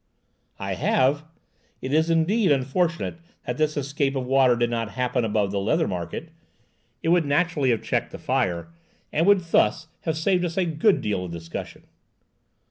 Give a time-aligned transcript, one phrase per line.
[0.57, 1.25] "I have.
[1.79, 5.87] It is indeed unfortunate that this escape of water did not happen above the leather
[5.87, 6.29] market!
[7.03, 8.73] It would naturally have checked the fire,
[9.13, 11.83] and would thus have saved us a good deal of discussion."